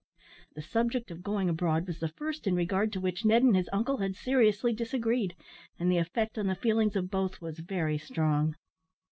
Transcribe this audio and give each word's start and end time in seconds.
The 0.55 0.63
subject 0.63 1.11
of 1.11 1.21
going 1.21 1.47
abroad 1.47 1.85
was 1.85 1.99
the 1.99 2.07
first 2.07 2.47
in 2.47 2.55
regard 2.55 2.91
to 2.93 2.99
which 2.99 3.23
Ned 3.23 3.43
and 3.43 3.55
his 3.55 3.69
uncle 3.71 3.97
had 3.97 4.15
seriously 4.15 4.73
disagreed, 4.73 5.35
and 5.77 5.91
the 5.91 5.99
effect 5.99 6.39
on 6.39 6.47
the 6.47 6.55
feelings 6.55 6.95
of 6.95 7.11
both 7.11 7.39
was 7.39 7.59
very 7.59 7.99
strong. 7.99 8.55